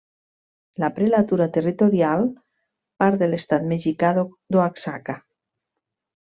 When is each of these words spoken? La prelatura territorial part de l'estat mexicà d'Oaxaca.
La 0.83 0.87
prelatura 0.93 1.47
territorial 1.57 2.25
part 3.03 3.21
de 3.25 3.29
l'estat 3.33 3.69
mexicà 3.75 4.11
d'Oaxaca. 4.23 5.19